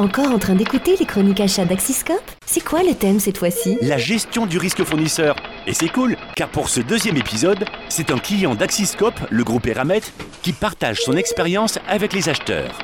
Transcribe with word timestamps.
Encore 0.00 0.30
en 0.30 0.38
train 0.38 0.54
d'écouter 0.54 0.96
les 0.96 1.04
chroniques 1.04 1.40
achats 1.40 1.66
d'Axiscope 1.66 2.22
C'est 2.46 2.64
quoi 2.64 2.82
le 2.82 2.94
thème 2.94 3.20
cette 3.20 3.36
fois-ci 3.36 3.76
La 3.82 3.98
gestion 3.98 4.46
du 4.46 4.56
risque 4.56 4.82
fournisseur. 4.82 5.36
Et 5.66 5.74
c'est 5.74 5.90
cool, 5.90 6.16
car 6.36 6.48
pour 6.48 6.70
ce 6.70 6.80
deuxième 6.80 7.18
épisode, 7.18 7.66
c'est 7.90 8.10
un 8.10 8.16
client 8.16 8.54
d'Axiscope, 8.54 9.20
le 9.28 9.44
groupe 9.44 9.66
Eramet, 9.66 10.00
qui 10.40 10.54
partage 10.54 11.00
son 11.00 11.18
expérience 11.18 11.78
avec 11.86 12.14
les 12.14 12.30
acheteurs. 12.30 12.78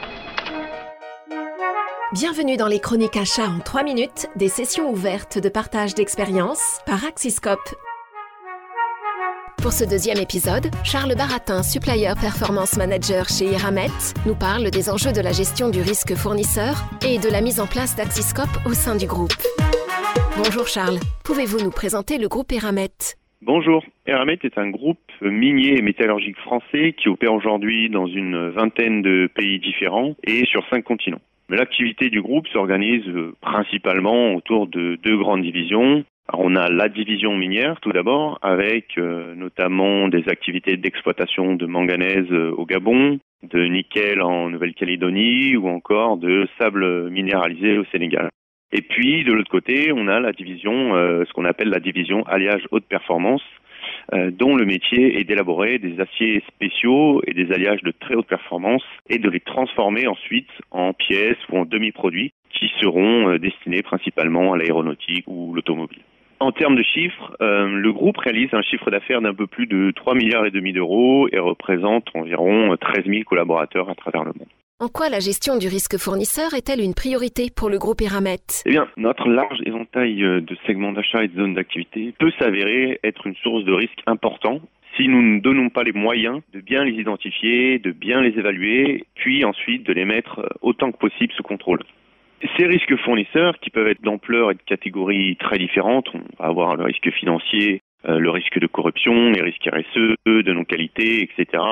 Bienvenue 2.12 2.58
dans 2.58 2.68
les 2.68 2.80
chroniques 2.80 3.16
achats 3.16 3.48
en 3.48 3.60
3 3.60 3.82
minutes, 3.82 4.26
des 4.36 4.48
sessions 4.48 4.90
ouvertes 4.90 5.38
de 5.38 5.48
partage 5.48 5.94
d'expérience 5.94 6.80
par 6.84 7.02
Axiscope. 7.06 7.74
Pour 9.66 9.72
ce 9.72 9.82
deuxième 9.82 10.22
épisode, 10.22 10.70
Charles 10.84 11.16
Baratin, 11.18 11.64
Supplier 11.64 12.14
Performance 12.14 12.78
Manager 12.78 13.26
chez 13.26 13.50
Eramet, 13.50 13.90
nous 14.24 14.36
parle 14.36 14.70
des 14.70 14.88
enjeux 14.88 15.10
de 15.10 15.20
la 15.20 15.32
gestion 15.32 15.70
du 15.70 15.80
risque 15.80 16.14
fournisseur 16.14 16.86
et 17.02 17.18
de 17.18 17.26
la 17.28 17.40
mise 17.40 17.58
en 17.58 17.66
place 17.66 17.96
d'Axiscope 17.96 18.62
au 18.64 18.74
sein 18.74 18.94
du 18.94 19.08
groupe. 19.08 19.34
Bonjour 20.38 20.68
Charles, 20.68 21.00
pouvez-vous 21.24 21.64
nous 21.64 21.72
présenter 21.72 22.18
le 22.18 22.28
groupe 22.28 22.52
Eramet? 22.52 23.18
Bonjour, 23.42 23.82
Eramet 24.06 24.38
est 24.44 24.56
un 24.56 24.70
groupe 24.70 25.02
minier 25.20 25.76
et 25.76 25.82
métallurgique 25.82 26.38
français 26.38 26.94
qui 26.96 27.08
opère 27.08 27.34
aujourd'hui 27.34 27.90
dans 27.90 28.06
une 28.06 28.50
vingtaine 28.50 29.02
de 29.02 29.28
pays 29.34 29.58
différents 29.58 30.14
et 30.22 30.46
sur 30.46 30.62
cinq 30.70 30.84
continents. 30.84 31.22
L'activité 31.48 32.08
du 32.08 32.22
groupe 32.22 32.46
s'organise 32.52 33.10
principalement 33.40 34.34
autour 34.34 34.68
de 34.68 34.96
deux 35.02 35.16
grandes 35.18 35.42
divisions, 35.42 36.04
on 36.32 36.56
a 36.56 36.68
la 36.68 36.88
division 36.88 37.36
minière 37.36 37.80
tout 37.80 37.92
d'abord, 37.92 38.38
avec 38.42 38.98
euh, 38.98 39.34
notamment 39.34 40.08
des 40.08 40.28
activités 40.28 40.76
d'exploitation 40.76 41.54
de 41.54 41.66
manganèse 41.66 42.30
euh, 42.32 42.50
au 42.56 42.66
Gabon, 42.66 43.18
de 43.42 43.66
nickel 43.66 44.20
en 44.20 44.50
Nouvelle-Calédonie 44.50 45.56
ou 45.56 45.68
encore 45.68 46.16
de 46.16 46.48
sable 46.58 47.10
minéralisé 47.10 47.78
au 47.78 47.84
Sénégal. 47.92 48.30
Et 48.72 48.82
puis 48.82 49.22
de 49.22 49.32
l'autre 49.32 49.50
côté, 49.50 49.92
on 49.94 50.08
a 50.08 50.18
la 50.18 50.32
division, 50.32 50.96
euh, 50.96 51.24
ce 51.26 51.32
qu'on 51.32 51.44
appelle 51.44 51.68
la 51.68 51.78
division 51.78 52.24
alliage 52.26 52.66
haute 52.70 52.86
performance, 52.86 53.42
dont 54.12 54.56
le 54.56 54.64
métier 54.64 55.18
est 55.18 55.24
d'élaborer 55.24 55.78
des 55.78 56.00
aciers 56.00 56.42
spéciaux 56.48 57.22
et 57.26 57.34
des 57.34 57.52
alliages 57.52 57.82
de 57.82 57.92
très 57.92 58.14
haute 58.14 58.26
performance 58.26 58.82
et 59.08 59.18
de 59.18 59.28
les 59.28 59.40
transformer 59.40 60.06
ensuite 60.06 60.48
en 60.70 60.92
pièces 60.92 61.38
ou 61.50 61.58
en 61.58 61.64
demi-produits 61.64 62.32
qui 62.50 62.70
seront 62.80 63.36
destinés 63.36 63.82
principalement 63.82 64.52
à 64.52 64.58
l'aéronautique 64.58 65.24
ou 65.26 65.54
l'automobile. 65.54 66.02
En 66.38 66.52
termes 66.52 66.76
de 66.76 66.82
chiffres, 66.82 67.36
euh, 67.40 67.66
le 67.68 67.92
groupe 67.92 68.18
réalise 68.18 68.52
un 68.52 68.62
chiffre 68.62 68.90
d'affaires 68.90 69.22
d'un 69.22 69.34
peu 69.34 69.46
plus 69.46 69.66
de 69.66 69.90
3 69.96 70.14
milliards 70.14 70.44
et 70.44 70.50
demi 70.50 70.72
d'euros 70.72 71.28
et 71.32 71.38
représente 71.38 72.08
environ 72.14 72.76
13 72.76 73.06
000 73.06 73.24
collaborateurs 73.24 73.88
à 73.88 73.94
travers 73.94 74.24
le 74.24 74.32
monde. 74.38 74.48
En 74.78 74.88
quoi 74.88 75.08
la 75.08 75.20
gestion 75.20 75.56
du 75.56 75.68
risque 75.68 75.96
fournisseur 75.96 76.52
est-elle 76.52 76.82
une 76.82 76.92
priorité 76.92 77.48
pour 77.48 77.70
le 77.70 77.78
groupe 77.78 78.02
Eramet? 78.02 78.44
Eh 78.66 78.70
bien, 78.70 78.86
notre 78.98 79.26
large 79.26 79.58
éventail 79.64 80.22
euh, 80.22 80.42
de 80.42 80.54
segments 80.66 80.92
d'achat 80.92 81.24
et 81.24 81.28
de 81.28 81.40
zones 81.40 81.54
d'activité 81.54 82.12
peut 82.18 82.30
s'avérer 82.38 83.00
être 83.02 83.26
une 83.26 83.36
source 83.36 83.64
de 83.64 83.72
risque 83.72 84.02
important 84.06 84.60
si 84.98 85.08
nous 85.08 85.22
ne 85.22 85.40
donnons 85.40 85.70
pas 85.70 85.82
les 85.82 85.92
moyens 85.92 86.42
de 86.52 86.60
bien 86.60 86.84
les 86.84 86.92
identifier, 86.92 87.78
de 87.78 87.90
bien 87.90 88.20
les 88.20 88.38
évaluer, 88.38 89.04
puis 89.14 89.46
ensuite 89.46 89.86
de 89.86 89.94
les 89.94 90.04
mettre 90.04 90.40
euh, 90.40 90.48
autant 90.60 90.92
que 90.92 90.98
possible 90.98 91.32
sous 91.32 91.42
contrôle. 91.42 91.80
Ces 92.56 92.66
risques 92.66 92.96
fournisseurs, 92.96 93.58
qui 93.60 93.70
peuvent 93.70 93.88
être 93.88 94.02
d'ampleur 94.02 94.50
et 94.50 94.54
de 94.54 94.62
catégories 94.62 95.36
très 95.36 95.58
différentes, 95.58 96.08
on 96.14 96.42
va 96.42 96.48
avoir 96.48 96.76
le 96.76 96.84
risque 96.84 97.10
financier, 97.10 97.82
euh, 98.08 98.18
le 98.18 98.30
risque 98.30 98.58
de 98.58 98.66
corruption, 98.66 99.30
les 99.30 99.42
risques 99.42 99.68
RSE, 99.70 100.14
de 100.26 100.52
non-qualité, 100.52 101.22
etc. 101.22 101.62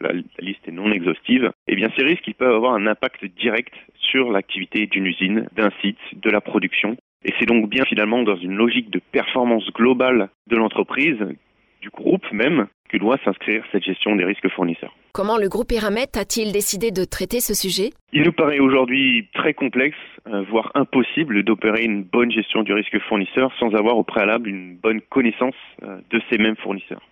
La, 0.00 0.12
liste 0.38 0.68
est 0.68 0.72
non 0.72 0.92
exhaustive. 0.92 1.50
Eh 1.66 1.74
bien, 1.74 1.88
ces 1.96 2.04
risques, 2.04 2.32
peuvent 2.38 2.54
avoir 2.54 2.74
un 2.74 2.86
impact 2.86 3.24
direct 3.24 3.74
sur 3.96 4.30
l'activité 4.30 4.86
d'une 4.86 5.06
usine, 5.06 5.48
d'un 5.56 5.70
site, 5.80 5.98
de 6.12 6.30
la 6.30 6.40
production. 6.40 6.96
Et 7.24 7.32
c'est 7.38 7.46
donc 7.46 7.68
bien 7.68 7.84
finalement 7.84 8.22
dans 8.22 8.36
une 8.36 8.54
logique 8.54 8.90
de 8.90 9.00
performance 9.10 9.68
globale 9.72 10.28
de 10.46 10.56
l'entreprise, 10.56 11.18
du 11.80 11.90
groupe 11.90 12.30
même, 12.32 12.66
que 12.88 12.96
doit 12.96 13.18
s'inscrire 13.24 13.64
cette 13.70 13.84
gestion 13.84 14.16
des 14.16 14.24
risques 14.24 14.48
fournisseurs. 14.50 14.94
Comment 15.12 15.36
le 15.36 15.48
groupe 15.48 15.72
Eramet 15.72 16.16
a-t-il 16.16 16.52
décidé 16.52 16.90
de 16.90 17.04
traiter 17.04 17.40
ce 17.40 17.54
sujet? 17.54 17.90
Il 18.12 18.22
nous 18.22 18.32
paraît 18.32 18.60
aujourd'hui 18.60 19.28
très 19.34 19.54
complexe, 19.54 19.96
euh, 20.26 20.42
voire 20.50 20.70
impossible 20.74 21.42
d'opérer 21.42 21.84
une 21.84 22.02
bonne 22.02 22.30
gestion 22.30 22.62
du 22.62 22.72
risque 22.72 22.98
fournisseur 23.08 23.52
sans 23.58 23.74
avoir 23.74 23.96
au 23.96 24.04
préalable 24.04 24.48
une 24.48 24.76
bonne 24.76 25.00
connaissance 25.00 25.56
euh, 25.82 25.98
de 26.10 26.20
ces 26.30 26.38
mêmes 26.38 26.56
fournisseurs. 26.56 27.02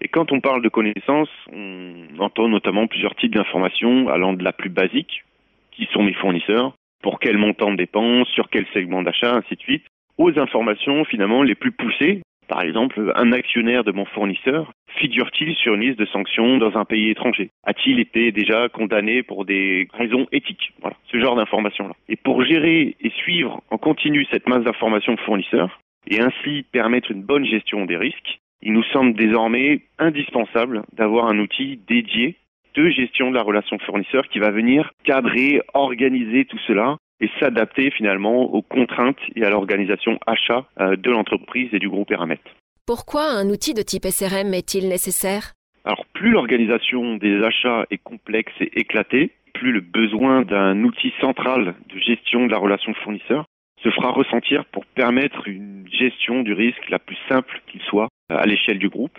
Et 0.00 0.08
quand 0.08 0.32
on 0.32 0.40
parle 0.40 0.62
de 0.62 0.68
connaissance, 0.68 1.28
on 1.52 2.18
entend 2.18 2.48
notamment 2.48 2.86
plusieurs 2.86 3.14
types 3.14 3.34
d'informations 3.34 4.08
allant 4.08 4.32
de 4.32 4.42
la 4.42 4.52
plus 4.52 4.70
basique, 4.70 5.24
qui 5.70 5.88
sont 5.92 6.02
mes 6.02 6.14
fournisseurs, 6.14 6.74
pour 7.02 7.20
quel 7.20 7.38
montant 7.38 7.70
de 7.70 7.76
dépenses, 7.76 8.28
sur 8.28 8.50
quel 8.50 8.66
segment 8.72 9.02
d'achat, 9.02 9.34
ainsi 9.34 9.54
de 9.54 9.60
suite, 9.60 9.84
aux 10.18 10.38
informations 10.38 11.04
finalement 11.04 11.42
les 11.42 11.54
plus 11.54 11.72
poussées, 11.72 12.22
par 12.48 12.62
exemple, 12.62 13.12
un 13.16 13.32
actionnaire 13.32 13.84
de 13.84 13.92
mon 13.92 14.04
fournisseur 14.04 14.72
figure-t-il 14.96 15.54
sur 15.56 15.74
une 15.74 15.82
liste 15.82 15.98
de 15.98 16.06
sanctions 16.06 16.58
dans 16.58 16.76
un 16.76 16.84
pays 16.84 17.10
étranger? 17.10 17.50
A-t-il 17.64 17.98
été 17.98 18.32
déjà 18.32 18.68
condamné 18.68 19.22
pour 19.22 19.44
des 19.44 19.88
raisons 19.92 20.26
éthiques? 20.32 20.72
Voilà, 20.80 20.96
ce 21.10 21.18
genre 21.18 21.36
d'informations-là. 21.36 21.94
Et 22.08 22.16
pour 22.16 22.44
gérer 22.44 22.96
et 23.00 23.10
suivre 23.10 23.62
en 23.70 23.78
continu 23.78 24.26
cette 24.30 24.48
masse 24.48 24.64
d'informations 24.64 25.16
fournisseurs 25.18 25.80
et 26.08 26.20
ainsi 26.20 26.64
permettre 26.70 27.10
une 27.10 27.22
bonne 27.22 27.44
gestion 27.44 27.86
des 27.86 27.96
risques, 27.96 28.40
il 28.62 28.72
nous 28.72 28.84
semble 28.84 29.14
désormais 29.14 29.82
indispensable 29.98 30.82
d'avoir 30.92 31.26
un 31.26 31.38
outil 31.38 31.78
dédié 31.88 32.36
de 32.74 32.88
gestion 32.88 33.30
de 33.30 33.36
la 33.36 33.42
relation 33.42 33.78
fournisseur 33.78 34.26
qui 34.28 34.38
va 34.38 34.50
venir 34.50 34.90
cadrer, 35.04 35.60
organiser 35.74 36.44
tout 36.44 36.58
cela 36.66 36.96
et 37.24 37.30
s'adapter 37.40 37.90
finalement 37.90 38.42
aux 38.42 38.60
contraintes 38.60 39.24
et 39.34 39.44
à 39.44 39.50
l'organisation 39.50 40.18
achat 40.26 40.66
euh, 40.80 40.96
de 40.96 41.10
l'entreprise 41.10 41.70
et 41.72 41.78
du 41.78 41.88
groupe 41.88 42.10
Eramet. 42.10 42.40
Pourquoi 42.86 43.24
un 43.30 43.48
outil 43.48 43.72
de 43.72 43.80
type 43.80 44.04
SRM 44.04 44.52
est-il 44.52 44.88
nécessaire? 44.88 45.52
Alors 45.84 46.04
plus 46.12 46.30
l'organisation 46.30 47.16
des 47.16 47.42
achats 47.42 47.86
est 47.90 48.02
complexe 48.02 48.52
et 48.60 48.78
éclatée, 48.78 49.30
plus 49.54 49.72
le 49.72 49.80
besoin 49.80 50.42
d'un 50.42 50.82
outil 50.84 51.12
central 51.20 51.74
de 51.88 51.98
gestion 51.98 52.46
de 52.46 52.52
la 52.52 52.58
relation 52.58 52.92
fournisseur 52.94 53.46
se 53.82 53.90
fera 53.90 54.10
ressentir 54.10 54.66
pour 54.66 54.84
permettre 54.84 55.48
une 55.48 55.86
gestion 55.90 56.42
du 56.42 56.52
risque 56.52 56.88
la 56.90 56.98
plus 56.98 57.18
simple 57.28 57.62
qu'il 57.66 57.80
soit 57.82 58.08
euh, 58.30 58.36
à 58.36 58.44
l'échelle 58.44 58.78
du 58.78 58.90
groupe 58.90 59.18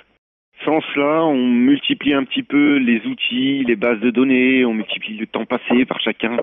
sans 0.64 0.82
cela, 0.94 1.24
on 1.26 1.38
multiplie 1.38 2.14
un 2.14 2.24
petit 2.24 2.44
peu 2.44 2.78
les 2.78 3.06
outils, 3.06 3.64
les 3.64 3.76
bases 3.76 4.00
de 4.00 4.10
données, 4.10 4.66
on 4.66 4.74
multiplie 4.74 5.18
le 5.18 5.28
temps 5.28 5.46
passé 5.46 5.86
par 5.86 6.00
chacun 6.00 6.38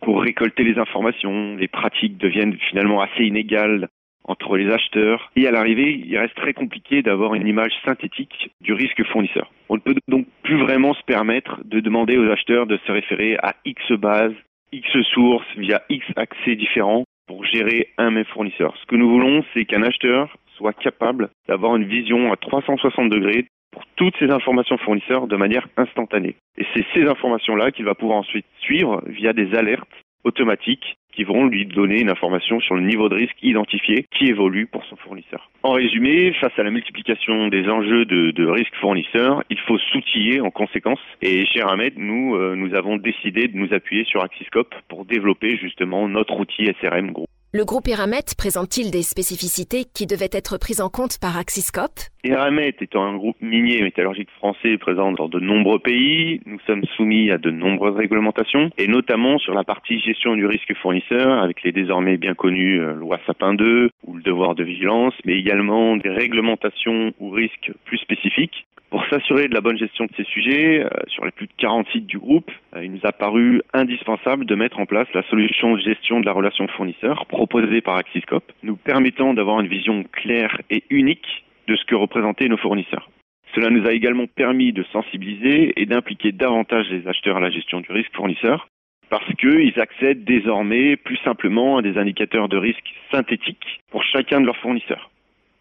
pour 0.00 0.22
récolter 0.22 0.64
les 0.64 0.78
informations. 0.78 1.56
Les 1.56 1.68
pratiques 1.68 2.16
deviennent 2.18 2.56
finalement 2.70 3.00
assez 3.00 3.24
inégales 3.24 3.88
entre 4.24 4.56
les 4.56 4.70
acheteurs. 4.70 5.30
Et 5.36 5.46
à 5.46 5.50
l'arrivée, 5.50 6.02
il 6.06 6.16
reste 6.16 6.36
très 6.36 6.52
compliqué 6.52 7.02
d'avoir 7.02 7.34
une 7.34 7.46
image 7.46 7.72
synthétique 7.84 8.50
du 8.60 8.72
risque 8.74 9.02
fournisseur. 9.06 9.50
On 9.68 9.74
ne 9.74 9.80
peut 9.80 9.94
donc 10.06 10.26
plus 10.42 10.58
vraiment 10.58 10.94
se 10.94 11.02
permettre 11.02 11.60
de 11.64 11.80
demander 11.80 12.16
aux 12.18 12.30
acheteurs 12.30 12.66
de 12.66 12.78
se 12.86 12.92
référer 12.92 13.36
à 13.42 13.54
X 13.64 13.92
bases, 13.92 14.34
X 14.72 14.88
sources 15.14 15.46
via 15.56 15.82
X 15.88 16.06
accès 16.16 16.56
différents 16.56 17.04
pour 17.26 17.44
gérer 17.44 17.88
un 17.98 18.10
même 18.10 18.24
fournisseur. 18.26 18.74
Ce 18.80 18.86
que 18.86 18.96
nous 18.96 19.10
voulons, 19.10 19.44
c'est 19.52 19.64
qu'un 19.64 19.82
acheteur 19.82 20.36
soit 20.58 20.74
capable 20.74 21.30
d'avoir 21.48 21.76
une 21.76 21.84
vision 21.84 22.32
à 22.32 22.36
360 22.36 23.08
degrés 23.08 23.46
pour 23.72 23.82
toutes 23.96 24.14
ces 24.18 24.30
informations 24.30 24.76
fournisseurs 24.78 25.26
de 25.26 25.36
manière 25.36 25.68
instantanée. 25.76 26.36
Et 26.56 26.66
c'est 26.74 26.84
ces 26.94 27.06
informations-là 27.06 27.70
qu'il 27.70 27.84
va 27.84 27.94
pouvoir 27.94 28.18
ensuite 28.18 28.46
suivre 28.60 29.02
via 29.06 29.32
des 29.32 29.54
alertes 29.54 29.88
automatiques 30.24 30.96
qui 31.12 31.24
vont 31.24 31.46
lui 31.46 31.66
donner 31.66 32.00
une 32.00 32.10
information 32.10 32.60
sur 32.60 32.76
le 32.76 32.82
niveau 32.82 33.08
de 33.08 33.16
risque 33.16 33.42
identifié 33.42 34.06
qui 34.16 34.26
évolue 34.26 34.66
pour 34.66 34.84
son 34.84 34.96
fournisseur. 34.96 35.50
En 35.64 35.72
résumé, 35.72 36.32
face 36.34 36.56
à 36.56 36.62
la 36.62 36.70
multiplication 36.70 37.48
des 37.48 37.68
enjeux 37.68 38.04
de, 38.04 38.46
risque 38.46 38.74
fournisseur, 38.80 39.42
il 39.50 39.58
faut 39.60 39.78
s'outiller 39.78 40.40
en 40.40 40.50
conséquence. 40.50 41.00
Et 41.22 41.44
chez 41.46 41.62
Ramed, 41.62 41.94
nous, 41.96 42.36
euh, 42.36 42.54
nous 42.54 42.74
avons 42.74 42.96
décidé 42.98 43.48
de 43.48 43.56
nous 43.56 43.72
appuyer 43.74 44.04
sur 44.04 44.22
Axiscope 44.22 44.74
pour 44.88 45.06
développer 45.06 45.56
justement 45.56 46.08
notre 46.08 46.38
outil 46.38 46.66
SRM 46.80 47.10
Group. 47.10 47.28
Le 47.50 47.64
groupe 47.64 47.88
Eramet 47.88 48.36
présente-t-il 48.36 48.90
des 48.90 49.00
spécificités 49.00 49.84
qui 49.94 50.04
devaient 50.04 50.28
être 50.32 50.58
prises 50.58 50.82
en 50.82 50.90
compte 50.90 51.18
par 51.18 51.38
Axiscope? 51.38 51.98
Eramet 52.22 52.74
étant 52.78 53.02
un 53.02 53.16
groupe 53.16 53.40
minier 53.40 53.80
métallurgique 53.80 54.28
français 54.32 54.76
présent 54.76 55.12
dans 55.12 55.30
de 55.30 55.40
nombreux 55.40 55.78
pays, 55.78 56.42
nous 56.44 56.58
sommes 56.66 56.84
soumis 56.94 57.30
à 57.30 57.38
de 57.38 57.50
nombreuses 57.50 57.96
réglementations, 57.96 58.68
et 58.76 58.86
notamment 58.86 59.38
sur 59.38 59.54
la 59.54 59.64
partie 59.64 59.98
gestion 59.98 60.36
du 60.36 60.44
risque 60.44 60.74
fournisseur, 60.82 61.42
avec 61.42 61.62
les 61.62 61.72
désormais 61.72 62.18
bien 62.18 62.34
connues 62.34 62.82
euh, 62.82 62.92
loi 62.92 63.18
Sapin 63.26 63.54
2 63.54 63.88
ou 64.06 64.14
le 64.16 64.22
devoir 64.22 64.54
de 64.54 64.64
vigilance, 64.64 65.14
mais 65.24 65.38
également 65.38 65.96
des 65.96 66.10
réglementations 66.10 67.14
ou 67.18 67.30
risques 67.30 67.72
plus 67.86 67.96
spécifiques 67.96 68.66
s'assurer 69.08 69.48
de 69.48 69.54
la 69.54 69.60
bonne 69.60 69.78
gestion 69.78 70.06
de 70.06 70.10
ces 70.16 70.24
sujets, 70.24 70.84
euh, 70.84 70.88
sur 71.08 71.24
les 71.24 71.30
plus 71.30 71.46
de 71.46 71.52
40 71.58 71.86
sites 71.92 72.06
du 72.06 72.18
groupe, 72.18 72.50
euh, 72.74 72.84
il 72.84 72.92
nous 72.92 73.00
a 73.04 73.12
paru 73.12 73.62
indispensable 73.72 74.44
de 74.44 74.54
mettre 74.54 74.78
en 74.78 74.86
place 74.86 75.08
la 75.14 75.22
solution 75.24 75.74
de 75.74 75.80
gestion 75.80 76.20
de 76.20 76.26
la 76.26 76.32
relation 76.32 76.66
fournisseur 76.68 77.26
proposée 77.26 77.80
par 77.80 77.96
Axiscope, 77.96 78.52
nous 78.62 78.76
permettant 78.76 79.34
d'avoir 79.34 79.60
une 79.60 79.68
vision 79.68 80.04
claire 80.12 80.60
et 80.70 80.84
unique 80.90 81.44
de 81.66 81.76
ce 81.76 81.84
que 81.84 81.94
représentaient 81.94 82.48
nos 82.48 82.56
fournisseurs. 82.56 83.10
Cela 83.54 83.70
nous 83.70 83.86
a 83.86 83.92
également 83.92 84.26
permis 84.26 84.72
de 84.72 84.84
sensibiliser 84.92 85.72
et 85.80 85.86
d'impliquer 85.86 86.32
davantage 86.32 86.88
les 86.90 87.06
acheteurs 87.08 87.38
à 87.38 87.40
la 87.40 87.50
gestion 87.50 87.80
du 87.80 87.90
risque 87.92 88.14
fournisseur, 88.14 88.68
parce 89.10 89.32
qu'ils 89.36 89.80
accèdent 89.80 90.24
désormais 90.24 90.96
plus 90.96 91.18
simplement 91.18 91.78
à 91.78 91.82
des 91.82 91.96
indicateurs 91.96 92.48
de 92.48 92.56
risque 92.56 92.94
synthétiques 93.10 93.80
pour 93.90 94.02
chacun 94.04 94.40
de 94.40 94.46
leurs 94.46 94.56
fournisseurs. 94.58 95.10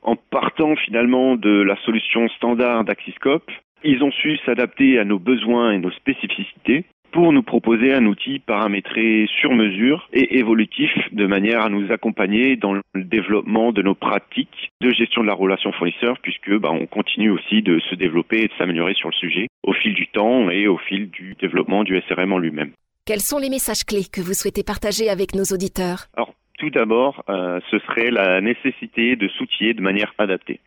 En 0.07 0.15
partant 0.15 0.77
finalement 0.77 1.35
de 1.35 1.61
la 1.63 1.75
solution 1.83 2.29
standard 2.29 2.85
d'Axiscope, 2.85 3.51
ils 3.83 4.01
ont 4.03 4.11
su 4.11 4.37
s'adapter 4.45 4.97
à 4.99 5.03
nos 5.03 5.19
besoins 5.19 5.73
et 5.73 5.79
nos 5.79 5.91
spécificités 5.91 6.85
pour 7.11 7.33
nous 7.33 7.43
proposer 7.43 7.93
un 7.93 8.05
outil 8.05 8.39
paramétré 8.39 9.27
sur 9.41 9.51
mesure 9.51 10.07
et 10.13 10.37
évolutif 10.37 10.91
de 11.11 11.27
manière 11.27 11.61
à 11.61 11.67
nous 11.67 11.91
accompagner 11.91 12.55
dans 12.55 12.71
le 12.71 12.81
développement 12.95 13.73
de 13.73 13.81
nos 13.81 13.95
pratiques 13.95 14.71
de 14.79 14.91
gestion 14.91 15.23
de 15.23 15.27
la 15.27 15.33
relation 15.33 15.73
fournisseur 15.73 16.17
puisque 16.21 16.57
bah, 16.57 16.71
on 16.71 16.85
continue 16.85 17.31
aussi 17.31 17.61
de 17.61 17.81
se 17.89 17.95
développer 17.95 18.43
et 18.43 18.47
de 18.47 18.53
s'améliorer 18.57 18.93
sur 18.93 19.09
le 19.09 19.15
sujet 19.15 19.47
au 19.63 19.73
fil 19.73 19.93
du 19.93 20.07
temps 20.07 20.49
et 20.49 20.69
au 20.69 20.77
fil 20.77 21.09
du 21.09 21.35
développement 21.37 21.83
du 21.83 22.01
SRM 22.07 22.31
en 22.31 22.37
lui-même. 22.37 22.71
Quels 23.05 23.19
sont 23.19 23.39
les 23.39 23.49
messages 23.49 23.83
clés 23.83 24.05
que 24.09 24.21
vous 24.21 24.33
souhaitez 24.33 24.63
partager 24.63 25.09
avec 25.09 25.35
nos 25.35 25.43
auditeurs? 25.43 26.07
Alors, 26.15 26.33
tout 26.57 26.69
d'abord, 26.69 27.23
euh, 27.29 27.59
ce 27.71 27.79
serait 27.79 28.11
la 28.11 28.41
nécessité 28.41 29.15
de 29.15 29.27
s'outiller 29.29 29.73
de 29.73 29.81
manière 29.81 30.13
adaptée. 30.17 30.59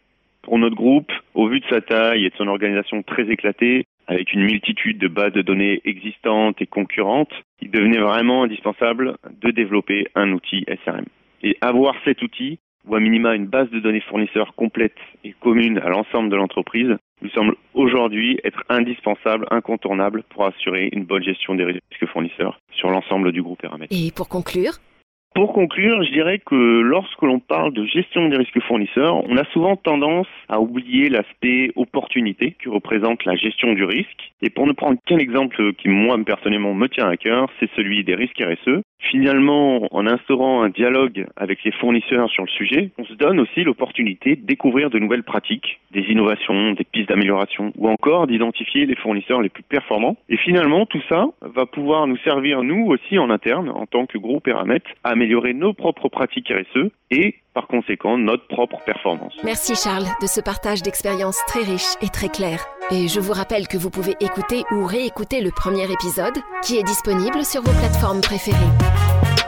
Pour 0.43 0.59
notre 0.59 0.77
groupe, 0.77 1.13
au 1.35 1.49
vu 1.49 1.61
de 1.61 1.67
sa 1.69 1.81
taille 1.81 2.25
et 2.25 2.31
de 2.31 2.37
son 2.37 2.49
organisation 2.49 3.03
très 3.03 3.29
éclatée, 3.31 3.85
avec 4.07 4.33
une 4.33 4.43
multitude 4.43 4.99
de 4.99 5.09
bases 5.09 5.33
de 5.33 5.43
données 5.43 5.81
existantes 5.85 6.61
et 6.63 6.67
concurrentes, 6.67 7.33
il 7.61 7.71
devenait 7.71 7.99
vraiment 7.99 8.45
indispensable 8.45 9.17
de 9.41 9.51
développer 9.51 10.09
un 10.15 10.33
outil 10.33 10.65
SRM. 10.85 11.05
Et 11.43 11.57
avoir 11.61 11.95
cet 12.05 12.23
outil, 12.23 12.59
ou 12.89 12.95
à 12.95 13.01
minima 13.01 13.35
une 13.35 13.47
base 13.47 13.71
de 13.71 13.79
données 13.79 14.01
fournisseurs 14.01 14.55
complète 14.55 14.97
et 15.23 15.35
commune 15.39 15.79
à 15.79 15.91
l'ensemble 15.91 16.31
de 16.31 16.37
l'entreprise, 16.37 16.97
nous 17.23 17.31
semble 17.31 17.55
aujourd'hui 17.75 18.41
être 18.43 18.65
indispensable, 18.69 19.47
incontournable 19.51 20.23
pour 20.31 20.47
assurer 20.47 20.89
une 20.93 21.05
bonne 21.05 21.23
gestion 21.23 21.55
des 21.55 21.65
risques 21.65 22.07
fournisseurs 22.13 22.59
sur 22.73 22.91
l'ensemble 22.91 23.33
du 23.33 23.43
groupe 23.43 23.63
Eramet. 23.63 23.87
Et 23.91 24.11
pour 24.11 24.29
conclure 24.29 24.73
pour 25.35 25.53
conclure, 25.53 26.03
je 26.03 26.11
dirais 26.11 26.39
que 26.39 26.81
lorsque 26.81 27.23
l'on 27.23 27.39
parle 27.39 27.73
de 27.73 27.85
gestion 27.85 28.29
des 28.29 28.37
risques 28.37 28.61
fournisseurs, 28.63 29.25
on 29.29 29.37
a 29.37 29.45
souvent 29.53 29.77
tendance 29.77 30.27
à 30.49 30.61
oublier 30.61 31.09
l'aspect 31.09 31.71
opportunité 31.77 32.57
que 32.59 32.69
représente 32.69 33.25
la 33.25 33.37
gestion 33.37 33.73
du 33.73 33.85
risque. 33.85 34.33
Et 34.43 34.51
pour 34.51 34.67
ne 34.67 34.73
prendre 34.73 34.99
qu'un 35.07 35.19
exemple 35.19 35.73
qui, 35.75 35.89
moi, 35.89 36.17
personnellement, 36.27 36.75
me 36.75 36.89
tient 36.89 37.09
à 37.09 37.17
cœur, 37.17 37.49
c'est 37.61 37.71
celui 37.77 38.03
des 38.05 38.15
risques 38.15 38.43
RSE. 38.43 38.83
Finalement, 39.11 39.89
en 39.93 40.07
instaurant 40.07 40.63
un 40.63 40.69
dialogue 40.69 41.27
avec 41.37 41.65
les 41.65 41.73
fournisseurs 41.73 42.29
sur 42.31 42.45
le 42.45 42.51
sujet, 42.51 42.91
on 42.99 43.05
se 43.05 43.15
donne 43.15 43.41
aussi 43.41 43.65
l'opportunité 43.65 44.37
de 44.37 44.45
découvrir 44.45 44.91
de 44.91 44.99
nouvelles 44.99 45.23
pratiques, 45.23 45.81
des 45.91 46.03
innovations, 46.03 46.73
des 46.73 46.85
pistes 46.85 47.09
d'amélioration, 47.09 47.73
ou 47.79 47.89
encore 47.89 48.27
d'identifier 48.27 48.85
les 48.85 48.97
fournisseurs 48.97 49.41
les 49.41 49.49
plus 49.49 49.63
performants. 49.63 50.17
Et 50.29 50.37
finalement, 50.37 50.87
tout 50.87 51.03
ça 51.09 51.27
va 51.41 51.67
pouvoir 51.67 52.07
nous 52.07 52.19
servir, 52.19 52.63
nous 52.63 52.87
aussi 52.87 53.19
en 53.19 53.31
interne, 53.31 53.71
en 53.71 53.87
tant 53.87 54.07
que 54.07 54.19
groupe 54.19 54.47
Eramet, 54.49 54.83
à 55.03 55.15
améliorer 55.21 55.53
nos 55.53 55.75
propres 55.75 56.09
pratiques 56.09 56.49
RSE 56.49 56.91
et 57.11 57.35
par 57.53 57.67
conséquent 57.67 58.17
notre 58.17 58.47
propre 58.47 58.79
performance. 58.87 59.35
Merci 59.45 59.75
Charles 59.75 60.07
de 60.23 60.27
ce 60.27 60.41
partage 60.41 60.83
d'expériences 60.83 61.39
très 61.47 61.63
riche 61.63 61.95
et 62.01 62.09
très 62.09 62.31
clair. 62.31 62.65
Et 62.91 63.07
je 63.07 63.21
vous 63.21 63.33
rappelle 63.33 63.69
que 63.69 63.77
vous 63.77 63.91
pouvez 63.91 64.15
écouter 64.21 64.63
ou 64.71 64.87
réécouter 64.87 65.43
le 65.43 65.51
premier 65.51 65.85
épisode 65.93 66.39
qui 66.63 66.79
est 66.79 66.85
disponible 66.85 67.45
sur 67.45 67.61
vos 67.61 67.73
plateformes 67.73 68.23
préférées. 68.23 69.40